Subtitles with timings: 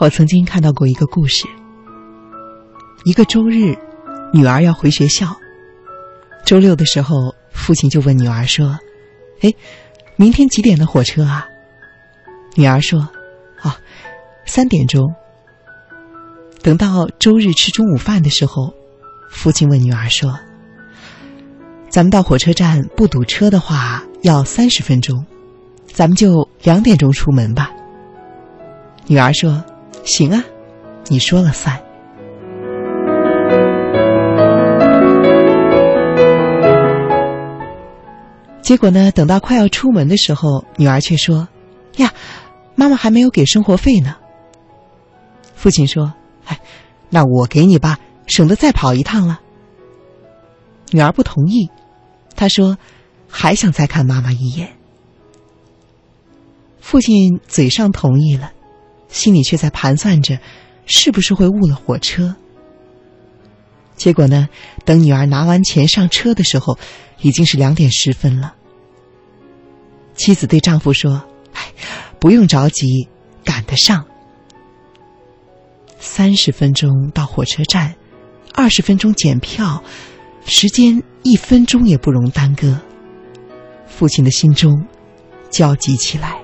[0.00, 1.46] 我曾经看到过一个故事。
[3.04, 3.76] 一个周日，
[4.32, 5.36] 女儿要回学校。
[6.42, 8.78] 周六的时候，父亲就问女儿说
[9.42, 9.52] ：“哎，
[10.16, 11.46] 明天几点的火车啊？”
[12.56, 13.00] 女儿说
[13.62, 13.70] ：“哦，
[14.46, 15.14] 三点钟。”
[16.62, 18.72] 等到周日吃中午饭的时候，
[19.30, 20.34] 父亲问女儿说
[21.90, 25.26] ：“咱们到火车站不堵车的话，要三十分钟，
[25.92, 27.70] 咱们就两点钟出门吧。”
[29.06, 29.62] 女儿说
[30.04, 30.44] ：“行啊，
[31.08, 31.80] 你说了算。”
[38.62, 41.48] 结果呢，等到快要出门的时候，女儿却说
[41.98, 42.12] ：“呀，
[42.76, 44.16] 妈妈还没有给生活费呢。”
[45.56, 46.12] 父亲说
[46.46, 46.60] ：“哎，
[47.08, 49.40] 那我给你吧，省得再跑一趟了。”
[50.92, 51.68] 女儿不同意，
[52.36, 52.78] 她说
[53.28, 54.76] ：“还想再看妈妈一眼。”
[56.80, 58.52] 父亲嘴上同意了，
[59.10, 60.38] 心里却在盘算着，
[60.86, 62.34] 是不是会误了火车。
[63.96, 64.48] 结果呢，
[64.84, 66.78] 等女儿拿完钱上车的时候，
[67.20, 68.54] 已经是两点十分了。
[70.14, 71.72] 妻子对丈夫说：“哎，
[72.18, 73.08] 不用着急，
[73.44, 74.04] 赶得上。
[75.98, 77.94] 三十分钟到火车站，
[78.54, 79.82] 二十分钟检票，
[80.46, 82.80] 时间一分钟也不容耽搁。”
[83.86, 84.86] 父亲的心中
[85.50, 86.38] 焦急起来。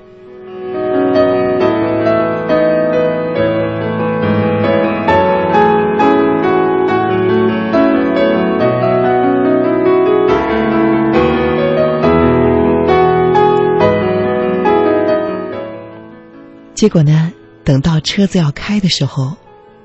[16.76, 17.32] 结果呢？
[17.64, 19.34] 等到车子要开的时候，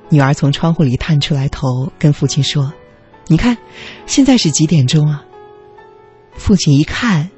[0.10, 2.72] 女儿从窗户里探出来头，跟父亲说
[3.28, 3.58] ：“你看，
[4.06, 5.24] 现在是几点钟啊？”
[6.36, 7.32] 父亲一看，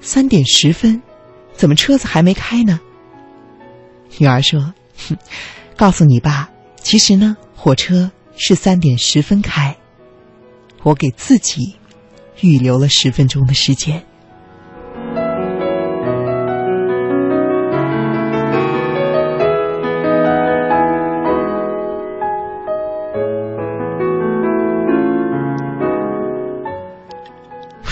[0.00, 1.02] 三点十分，
[1.52, 2.80] 怎么车子还没开呢？
[4.16, 4.72] 女儿说
[5.06, 5.18] ：“哼，
[5.76, 6.48] 告诉你爸，
[6.80, 9.76] 其实呢，火车是三点十分开，
[10.82, 11.76] 我给自己
[12.40, 14.02] 预留了十分钟的时间。”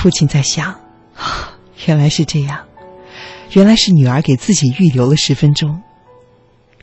[0.03, 0.75] 父亲在想，
[1.87, 2.59] 原来是这样，
[3.53, 5.81] 原来是女儿给自己预留了十分钟。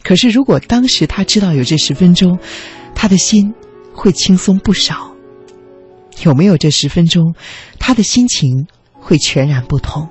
[0.02, 2.40] 可是，如果当时他知道有这十分钟，
[2.96, 3.54] 他的心
[3.94, 5.14] 会轻松不少。
[6.24, 7.36] 有没有这十分钟，
[7.78, 10.08] 他的心情会全然不同。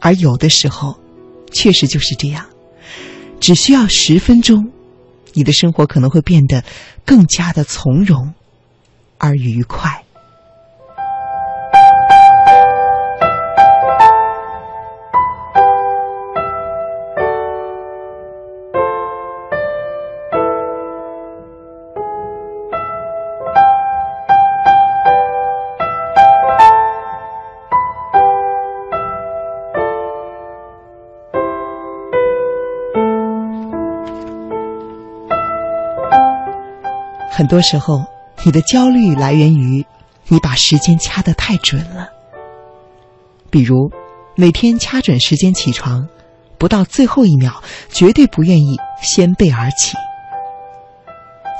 [0.00, 0.94] 而有的时候，
[1.50, 2.44] 确实就是这样，
[3.40, 4.70] 只需要十分钟，
[5.32, 6.62] 你的生活可能会变得
[7.06, 8.34] 更加的从容
[9.16, 10.04] 而愉快。
[37.38, 38.04] 很多时候，
[38.44, 39.86] 你的焦虑来源于
[40.26, 42.08] 你把时间掐得太准了。
[43.48, 43.92] 比如，
[44.34, 46.08] 每天掐准时间起床，
[46.58, 49.96] 不到最后一秒，绝对不愿意先背而起。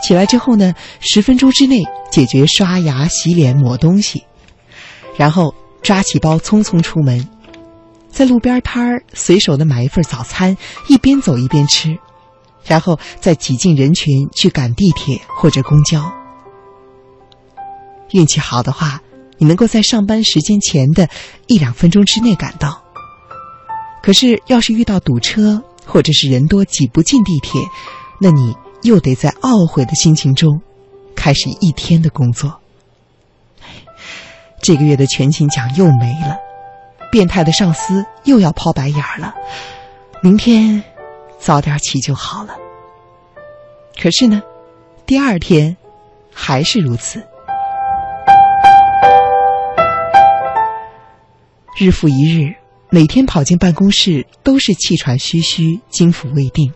[0.02, 4.24] 起来之后呢，十分钟之内解决刷牙、洗脸、抹东西，
[5.16, 7.28] 然后抓起包匆匆出门，
[8.10, 10.56] 在路边摊儿随手的买一份早餐，
[10.88, 11.96] 一边走一边吃。
[12.68, 16.12] 然后再挤进人群去赶地铁或者公交。
[18.12, 19.00] 运气好的话，
[19.38, 21.08] 你能够在上班时间前的
[21.46, 22.82] 一两分钟之内赶到。
[24.02, 27.60] 可是，要是遇到堵车或者是人多挤不进地铁，
[28.20, 30.60] 那你又得在懊悔的心情中
[31.14, 32.60] 开始一天的工作。
[34.60, 36.36] 这个月的全勤奖又没了，
[37.12, 39.34] 变态的上司又要抛白眼儿了。
[40.22, 40.82] 明天。
[41.38, 42.54] 早点起就好了。
[44.00, 44.42] 可是呢，
[45.06, 45.76] 第二天
[46.32, 47.22] 还是如此。
[51.76, 52.54] 日复一日，
[52.90, 56.72] 每天跑进办公室都是气喘吁吁、惊腑未定。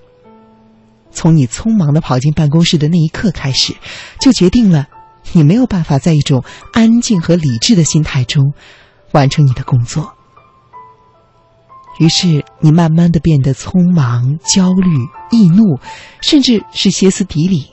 [1.11, 3.75] 从你匆忙的跑进办公室的那一刻开始，
[4.21, 4.87] 就决定了
[5.33, 6.43] 你没有办法在一种
[6.73, 8.55] 安静和理智的心态中
[9.11, 10.15] 完成你的工作。
[11.99, 14.91] 于是，你慢慢的变得匆忙、焦虑、
[15.31, 15.79] 易怒，
[16.21, 17.69] 甚至是歇斯底里。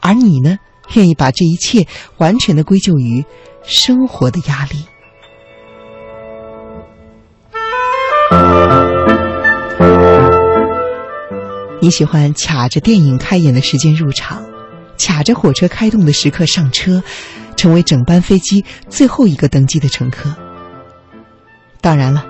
[0.00, 0.56] 而你呢，
[0.94, 1.86] 愿意把这一切
[2.18, 3.24] 完全的归咎于
[3.64, 4.86] 生活的压力。
[11.80, 14.44] 你喜欢卡着电影开演的时间入场，
[14.98, 17.02] 卡着火车开动的时刻上车，
[17.56, 20.34] 成为整班飞机最后一个登机的乘客。
[21.80, 22.24] 当然了，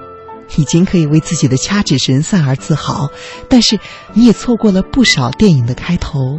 [0.57, 3.11] 已经可以为自己的掐指神算而自豪，
[3.49, 3.79] 但是
[4.13, 6.39] 你也错过了不少电影的开头，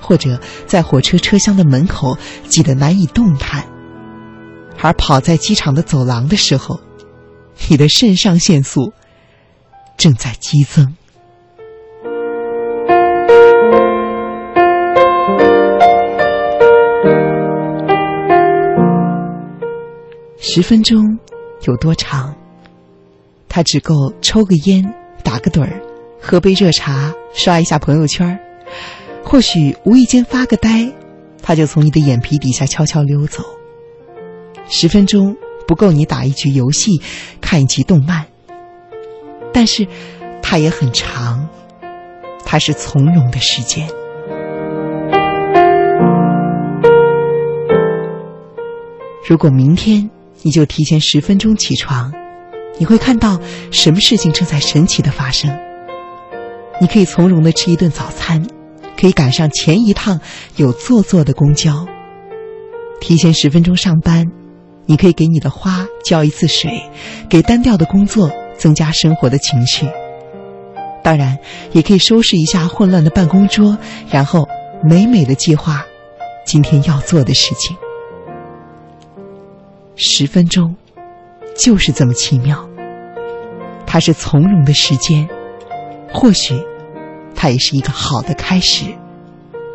[0.00, 2.16] 或者在火车车厢的门口
[2.46, 3.66] 挤得难以动弹，
[4.80, 6.80] 而跑在机场的走廊的时候，
[7.68, 8.92] 你的肾上腺素
[9.96, 10.94] 正在激增。
[20.40, 21.18] 十分钟
[21.66, 22.34] 有多长？
[23.58, 24.94] 它只够抽个烟、
[25.24, 25.82] 打个盹儿、
[26.20, 28.38] 喝杯热茶、刷一下朋友圈儿，
[29.24, 30.92] 或许无意间发个呆，
[31.42, 33.42] 它就从你的眼皮底下悄悄溜走。
[34.68, 37.02] 十分钟不够你打一局游戏、
[37.40, 38.26] 看一集动漫，
[39.52, 39.84] 但是
[40.40, 41.48] 它也很长，
[42.44, 43.88] 它是从容的时间。
[49.28, 50.08] 如果明天。
[50.42, 52.12] 你就提前十分钟起床，
[52.78, 53.38] 你会看到
[53.70, 55.50] 什么事情正在神奇的发生。
[56.80, 58.46] 你可以从容的吃一顿早餐，
[58.98, 60.20] 可以赶上前一趟
[60.56, 61.86] 有坐坐的公交。
[63.00, 64.24] 提前十分钟上班，
[64.86, 66.70] 你可以给你的花浇一次水，
[67.28, 69.88] 给单调的工作增加生活的情趣。
[71.02, 71.38] 当然，
[71.72, 73.76] 也可以收拾一下混乱的办公桌，
[74.10, 74.48] 然后
[74.82, 75.84] 美美的计划
[76.44, 77.76] 今天要做的事情。
[79.96, 80.76] 十分钟，
[81.58, 82.66] 就是这么奇妙。
[83.84, 85.28] 它是从容的时间，
[86.12, 86.54] 或许，
[87.34, 88.84] 它也是一个好的开始，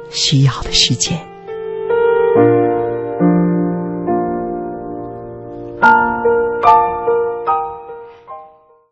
[0.10, 1.20] 需要的时间。